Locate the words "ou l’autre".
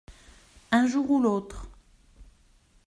1.11-1.69